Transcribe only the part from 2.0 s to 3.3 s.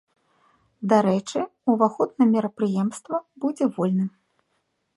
на мерапрыемства